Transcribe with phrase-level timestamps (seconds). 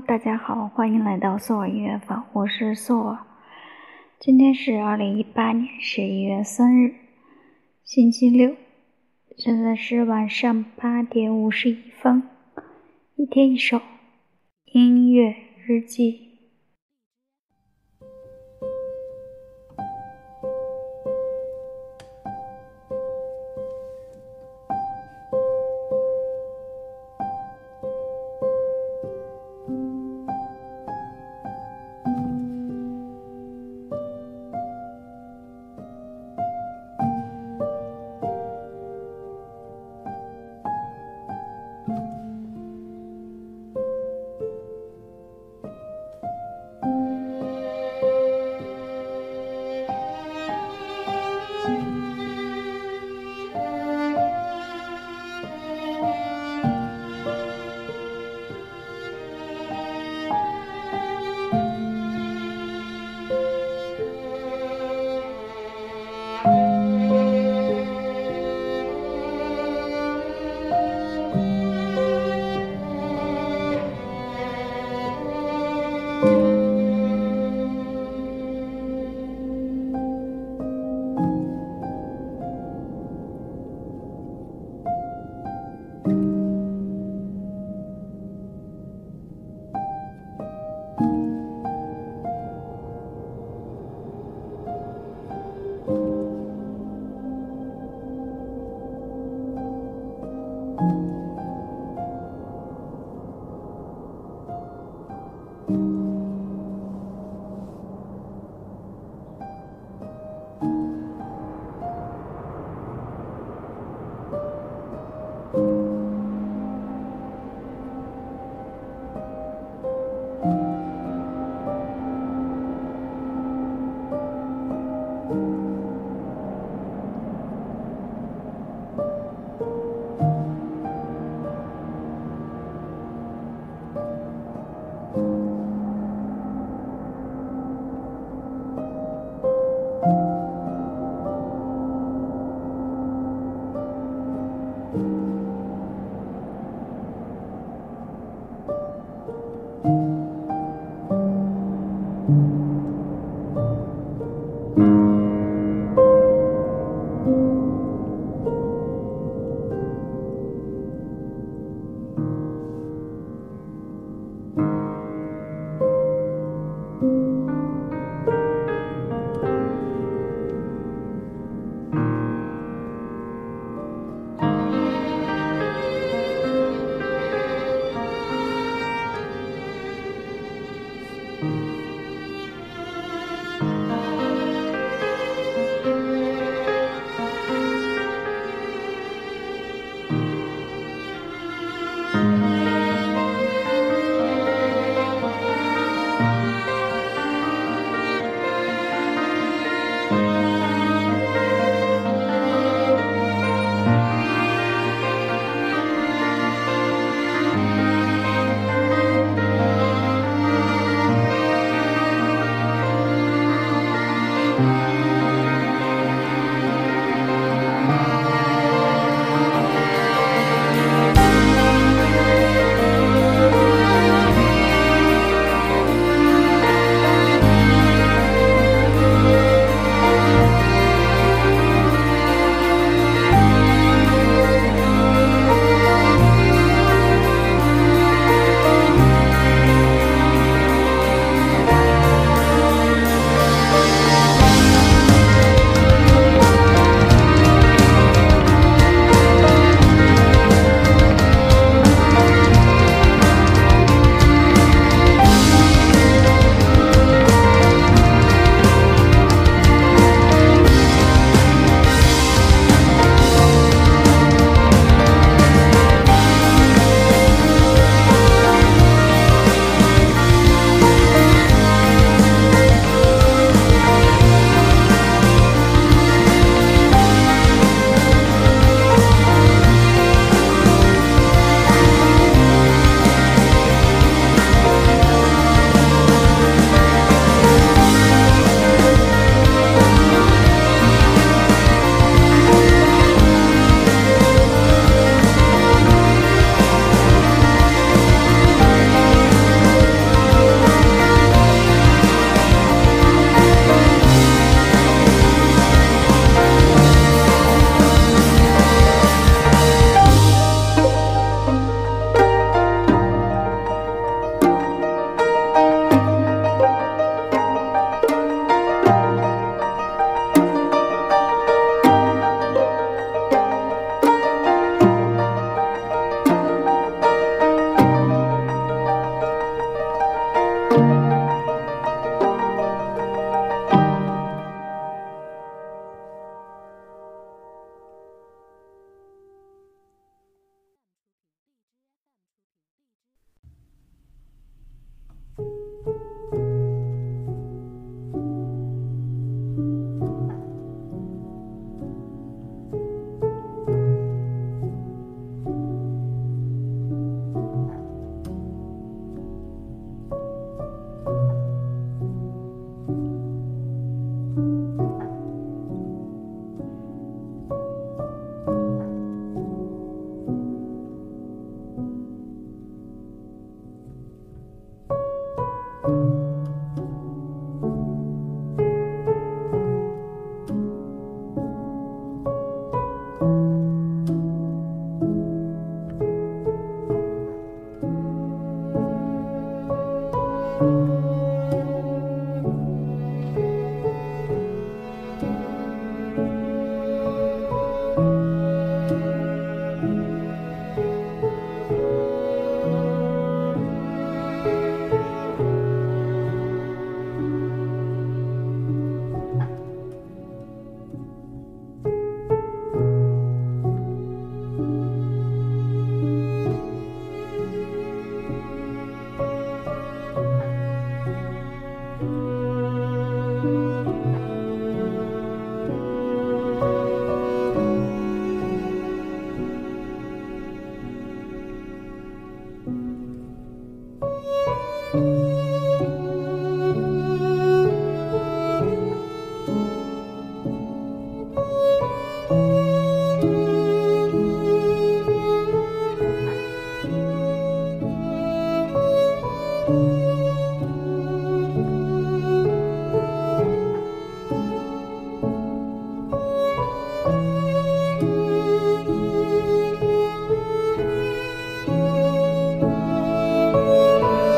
[0.00, 3.18] 大家好，欢迎来到索尔音乐坊，我是索尔。
[4.18, 6.96] 今天是二零一八年十一月三日，
[7.84, 8.56] 星期六，
[9.36, 12.24] 现在是晚上八点五十一分。
[13.14, 13.80] 一天一首
[14.72, 16.33] 音乐日记。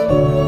[0.08, 0.45] 了。